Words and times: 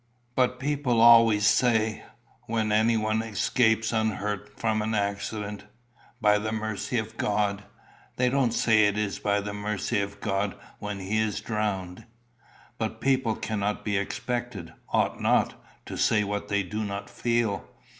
"But 0.35 0.57
people 0.59 0.99
always 0.99 1.45
say, 1.45 2.01
when 2.47 2.71
anyone 2.71 3.21
escapes 3.21 3.93
unhurt 3.93 4.57
from 4.59 4.81
an 4.81 4.95
accident, 4.95 5.65
'by 6.19 6.39
the 6.39 6.51
mercy 6.51 6.97
of 6.97 7.17
God.' 7.17 7.63
They 8.15 8.27
don't 8.27 8.49
say 8.51 8.85
it 8.87 8.97
is 8.97 9.19
by 9.19 9.41
the 9.41 9.53
mercy 9.53 10.01
of 10.01 10.19
God 10.19 10.55
when 10.79 10.97
he 10.99 11.19
is 11.19 11.39
drowned." 11.39 12.05
"But 12.79 12.99
people 12.99 13.35
cannot 13.35 13.85
be 13.85 13.95
expected, 13.95 14.73
ought 14.89 15.21
not, 15.21 15.63
to 15.85 15.95
say 15.99 16.23
what 16.23 16.47
they 16.47 16.63
do 16.63 16.83
not 16.83 17.07
feel. 17.07 17.69